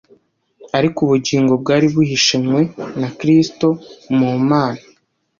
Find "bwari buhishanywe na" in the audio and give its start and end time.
1.61-3.09